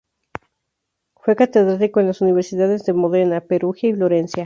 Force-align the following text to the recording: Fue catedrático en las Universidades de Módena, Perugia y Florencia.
Fue 1.13 1.35
catedrático 1.35 1.99
en 1.99 2.07
las 2.07 2.21
Universidades 2.21 2.83
de 2.85 2.93
Módena, 2.93 3.39
Perugia 3.39 3.87
y 3.91 3.93
Florencia. 3.93 4.39